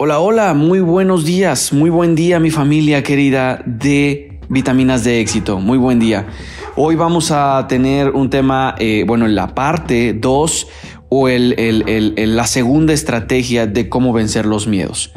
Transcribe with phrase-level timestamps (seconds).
[0.00, 5.58] Hola, hola, muy buenos días, muy buen día mi familia querida de Vitaminas de Éxito,
[5.58, 6.28] muy buen día.
[6.76, 10.68] Hoy vamos a tener un tema, eh, bueno, en la parte 2
[11.08, 15.12] o la segunda estrategia de cómo vencer los miedos.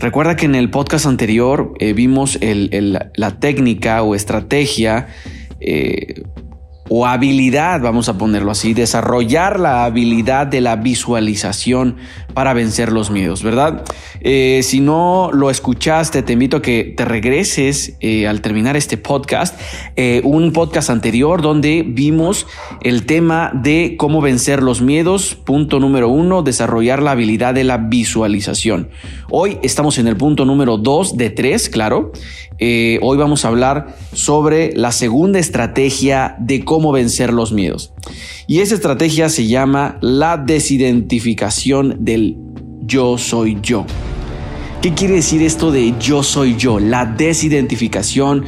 [0.00, 5.08] Recuerda que en el podcast anterior eh, vimos la técnica o estrategia
[5.60, 6.22] eh,
[6.88, 11.96] o habilidad, vamos a ponerlo así, desarrollar la habilidad de la visualización
[12.34, 13.82] para vencer los miedos, ¿verdad?
[14.20, 18.98] Eh, si no lo escuchaste, te invito a que te regreses eh, al terminar este
[18.98, 19.58] podcast,
[19.96, 22.46] eh, un podcast anterior donde vimos
[22.82, 25.34] el tema de cómo vencer los miedos.
[25.34, 28.90] Punto número uno, desarrollar la habilidad de la visualización.
[29.30, 32.12] Hoy estamos en el punto número dos de tres, claro.
[32.60, 37.92] hoy vamos a hablar sobre la segunda estrategia de cómo vencer los miedos.
[38.46, 42.36] Y esa estrategia se llama la desidentificación del
[42.82, 43.86] yo soy yo.
[44.82, 46.78] ¿Qué quiere decir esto de yo soy yo?
[46.78, 48.44] La desidentificación.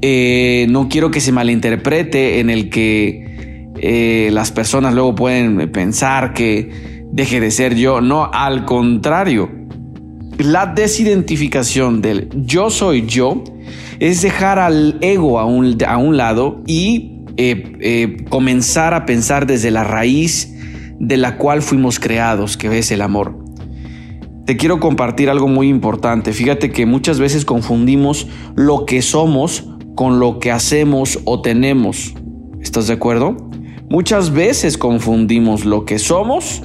[0.00, 6.32] Eh, no quiero que se malinterprete en el que eh, las personas luego pueden pensar
[6.32, 8.00] que deje de ser yo.
[8.00, 9.50] No, al contrario.
[10.38, 13.42] La desidentificación del yo soy yo
[13.98, 19.46] es dejar al ego a un, a un lado y eh, eh, comenzar a pensar
[19.46, 20.52] desde la raíz
[20.98, 23.38] de la cual fuimos creados, que es el amor.
[24.44, 26.32] Te quiero compartir algo muy importante.
[26.32, 32.12] Fíjate que muchas veces confundimos lo que somos con lo que hacemos o tenemos.
[32.60, 33.36] ¿Estás de acuerdo?
[33.88, 36.62] Muchas veces confundimos lo que somos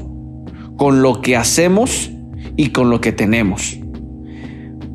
[0.75, 2.09] con lo que hacemos
[2.57, 3.77] y con lo que tenemos.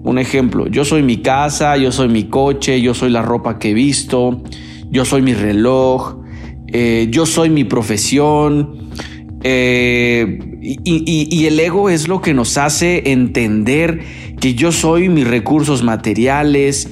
[0.03, 3.71] Un ejemplo, yo soy mi casa, yo soy mi coche, yo soy la ropa que
[3.71, 4.43] he visto,
[4.91, 6.17] yo soy mi reloj,
[6.69, 8.91] eh, yo soy mi profesión.
[9.43, 14.01] Eh, y, el ego es lo que nos hace entender
[14.41, 16.91] que yo soy mis recursos materiales,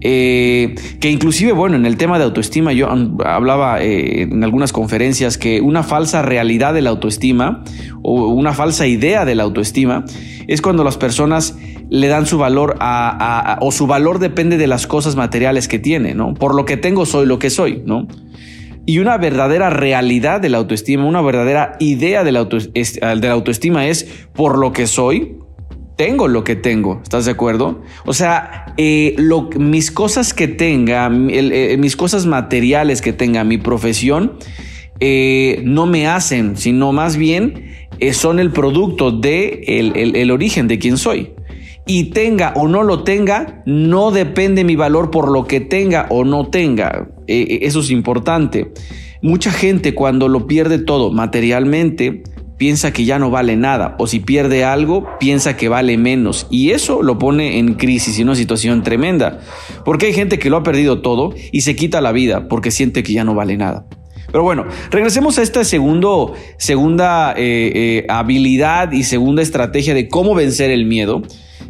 [0.00, 2.88] eh, que inclusive, bueno, en el tema de autoestima, yo
[3.24, 7.64] hablaba en algunas conferencias que una falsa realidad de la autoestima
[8.02, 10.04] o una falsa idea de la autoestima
[10.46, 11.56] es cuando las personas
[11.90, 16.14] le dan su valor a, o su valor depende de las cosas materiales que tiene,
[16.14, 16.34] ¿no?
[16.34, 18.06] Por lo que tengo soy lo que soy, ¿no?
[18.86, 24.56] Y una verdadera realidad de la autoestima, una verdadera idea de la, autoestima es por
[24.56, 25.36] lo que soy,
[25.98, 27.82] tengo lo que tengo, ¿estás de acuerdo?
[28.06, 29.16] O sea, eh,
[29.58, 34.38] mis cosas que tenga, eh, mis cosas materiales que tenga, mi profesión,
[35.00, 40.98] eh, no me hacen, sino más bien son el producto de el origen de quién
[40.98, 41.32] soy
[41.84, 46.24] y tenga o no lo tenga, no depende mi valor por lo que tenga o
[46.24, 47.08] no tenga.
[47.26, 48.72] Eso es importante.
[49.20, 52.22] Mucha gente cuando lo pierde todo materialmente,
[52.58, 56.70] piensa que ya no vale nada o si pierde algo piensa que vale menos y
[56.70, 59.40] eso lo pone en crisis y una situación tremenda
[59.84, 63.02] porque hay gente que lo ha perdido todo y se quita la vida porque siente
[63.02, 63.86] que ya no vale nada.
[64.30, 70.70] Pero bueno, regresemos a esta segunda eh, eh, habilidad y segunda estrategia de cómo vencer
[70.70, 71.22] el miedo.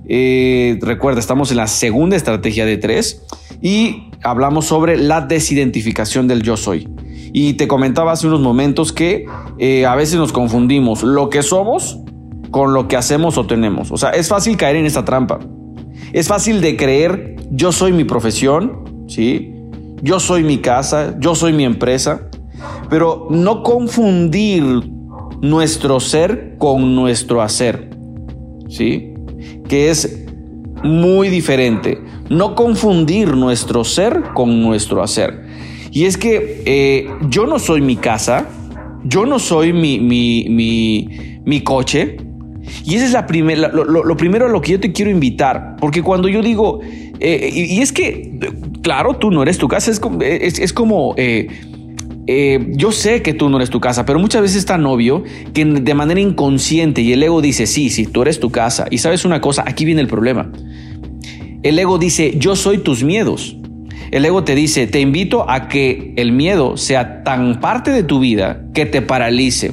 [0.09, 3.23] Eh, recuerda, estamos en la segunda estrategia de tres
[3.63, 6.89] y hablamos sobre la desidentificación del yo soy.
[7.41, 9.25] Y te comentaba hace unos momentos que
[9.59, 12.01] eh, a veces nos confundimos lo que somos
[12.51, 13.93] con lo que hacemos o tenemos.
[13.93, 15.39] O sea, es fácil caer en esta trampa.
[16.13, 19.55] Es fácil de creer, yo soy mi profesión, ¿sí?
[20.03, 22.29] Yo soy mi casa, yo soy mi empresa,
[22.91, 24.65] pero no confundir
[25.41, 27.91] nuestro ser con nuestro hacer,
[28.69, 29.15] ¿sí?
[29.69, 30.27] que es
[30.83, 32.03] muy diferente.
[32.31, 35.48] No confundir nuestro ser con nuestro hacer.
[35.91, 38.47] Y es que eh, yo no soy mi casa,
[39.05, 42.17] yo no soy mi, mi, coche.
[42.85, 45.77] Y esa es la primera, lo, primero a lo que yo te quiero invitar.
[45.81, 46.81] Porque cuando yo digo,
[47.21, 48.39] eh, y, es que,
[48.83, 50.01] claro, tú no eres tu casa, es,
[50.59, 51.49] es, como eh,
[52.31, 55.25] eh, yo sé que tú no eres tu casa, pero muchas veces es tan obvio
[55.55, 58.87] que de manera inconsciente y el ego dice, sí, sí, tú eres tu casa.
[58.91, 60.53] Y sabes una cosa, aquí viene el problema.
[61.63, 63.57] El ego dice, yo soy tus miedos.
[64.11, 68.21] El ego te dice, te invito a que el miedo sea tan parte de tu
[68.21, 69.73] vida que te paralice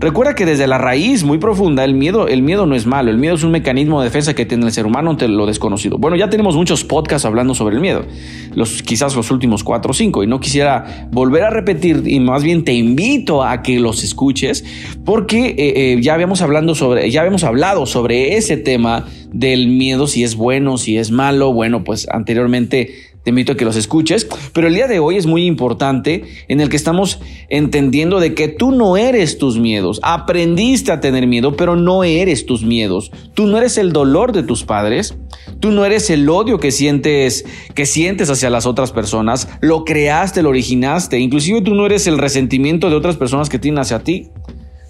[0.00, 3.18] Recuerda que desde la raíz muy profunda el miedo, el miedo no es malo, el
[3.18, 5.98] miedo es un mecanismo de defensa que tiene el ser humano ante lo desconocido.
[5.98, 8.06] Bueno, ya tenemos muchos podcasts hablando sobre el miedo,
[8.54, 12.42] los, quizás los últimos cuatro o cinco, y no quisiera volver a repetir, y más
[12.42, 14.64] bien te invito a que los escuches,
[15.04, 20.06] porque eh, eh, ya habíamos hablando sobre, ya habíamos hablado sobre ese tema del miedo,
[20.06, 21.52] si es bueno, si es malo.
[21.52, 22.90] Bueno, pues anteriormente
[23.22, 26.60] te invito a que los escuches, pero el día de hoy es muy importante en
[26.60, 31.56] el que estamos entendiendo de que tú no eres tus miedos, aprendiste a tener miedo,
[31.56, 35.16] pero no eres tus miedos, tú no eres el dolor de tus padres,
[35.60, 37.44] tú no eres el odio que sientes,
[37.74, 42.18] que sientes hacia las otras personas, lo creaste, lo originaste, inclusive tú no eres el
[42.18, 44.28] resentimiento de otras personas que tienen hacia ti.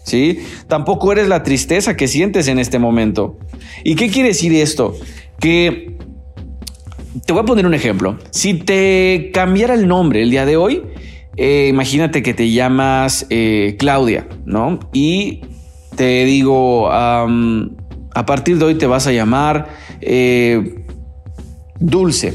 [0.03, 0.39] ¿Sí?
[0.67, 3.39] Tampoco eres la tristeza que sientes en este momento.
[3.85, 4.97] ¿Y qué quiere decir esto?
[5.39, 6.00] Que
[7.31, 8.19] te voy a poner un ejemplo.
[8.33, 10.83] Si te cambiara el nombre el día de hoy,
[11.37, 14.81] eh, imagínate que te llamas eh, Claudia, ¿no?
[14.93, 15.43] Y
[15.95, 17.29] te digo, a
[18.27, 19.69] partir de hoy te vas a llamar
[20.01, 20.83] eh,
[21.79, 22.35] Dulce.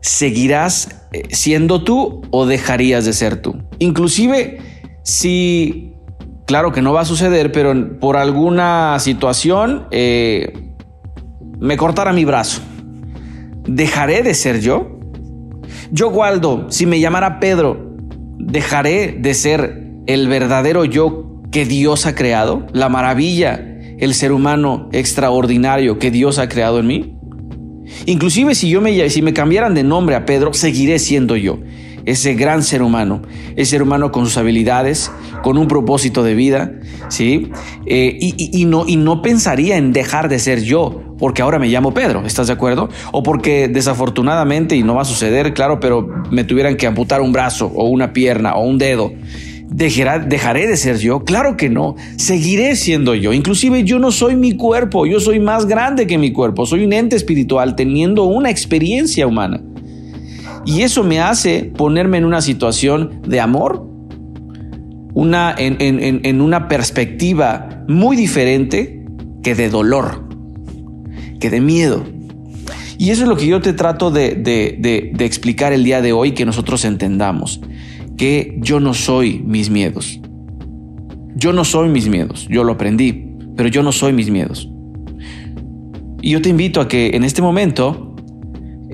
[0.00, 3.58] ¿Seguirás siendo tú o dejarías de ser tú?
[3.80, 4.60] Inclusive
[5.02, 5.92] si,
[6.46, 12.62] claro que no va a suceder, pero por alguna situación me cortara mi brazo
[13.68, 14.98] ¿dejaré de ser yo?
[15.92, 17.94] Yo, Waldo, si me llamara Pedro,
[18.38, 22.66] ¿dejaré de ser el verdadero yo que Dios ha creado?
[22.72, 23.54] ¿La maravilla,
[23.98, 27.14] el ser humano extraordinario que Dios ha creado en mí?
[28.06, 31.58] Inclusive si yo me, si me cambiaran de nombre a Pedro, seguiré siendo yo
[32.10, 33.22] ese gran ser humano,
[33.56, 35.10] ese ser humano con sus habilidades,
[35.42, 36.72] con un propósito de vida,
[37.08, 37.50] ¿sí?
[37.86, 41.92] Eh, y, no, y no pensaría en dejar de ser yo, porque ahora me llamo
[41.92, 42.88] Pedro, ¿estás de acuerdo?
[43.12, 47.32] O porque desafortunadamente, y no va a suceder, claro, pero me tuvieran que amputar un
[47.32, 49.12] brazo o una pierna o un dedo.
[49.70, 51.24] ¿Dejaré de ser yo?
[51.24, 51.94] Claro que no.
[52.16, 53.34] Seguiré siendo yo.
[53.34, 56.64] Inclusive yo no soy mi cuerpo, yo soy más grande que mi cuerpo.
[56.64, 59.60] Soy un ente espiritual teniendo una experiencia humana.
[60.64, 63.86] Y eso me hace ponerme en una situación de amor,
[65.14, 69.04] una, en, una perspectiva muy diferente
[69.42, 70.28] que de dolor,
[71.40, 72.04] que de miedo.
[72.98, 76.32] Y eso es lo que yo te trato de, de, explicar el día de hoy,
[76.32, 77.60] que nosotros entendamos,
[78.16, 80.20] que yo no soy mis miedos.
[81.36, 84.68] Yo no soy mis miedos, yo lo aprendí, pero yo no soy mis miedos.
[86.20, 88.07] Y yo te invito a que en este momento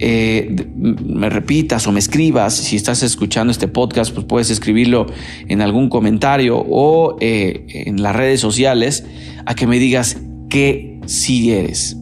[0.06, 2.52] eh, me repitas o me escribas.
[2.52, 5.06] Si estás escuchando este podcast, pues puedes escribirlo
[5.48, 9.06] en algún comentario o eh, en las redes sociales
[9.46, 10.18] a que me digas
[10.50, 11.96] que sí eres,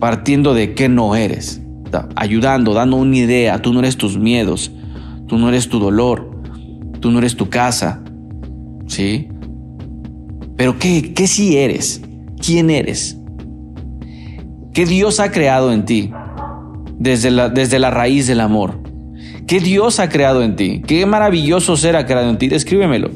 [0.00, 1.62] partiendo de que no eres,
[2.16, 3.62] ayudando, dando una idea.
[3.62, 4.72] Tú no eres tus miedos,
[5.28, 6.42] tú no eres tu dolor,
[6.98, 8.02] tú no eres tu casa,
[8.88, 9.28] ¿sí?
[10.56, 12.02] Pero ¿qué, qué sí eres?
[12.44, 13.16] ¿Quién eres?
[14.74, 16.10] ¿Qué Dios ha creado en ti?
[17.00, 18.78] Desde la, desde la raíz del amor.
[19.48, 20.82] ¿Qué Dios ha creado en ti?
[20.86, 22.46] ¿Qué maravilloso ser ha creado en ti?
[22.46, 23.10] Descríbemelo.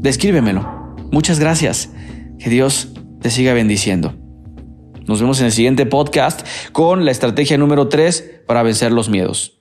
[0.00, 0.96] Descríbemelo.
[1.12, 1.92] Muchas gracias.
[2.38, 4.14] Que Dios te siga bendiciendo.
[5.06, 9.59] Nos vemos en el siguiente podcast con la estrategia número 3 para vencer los miedos.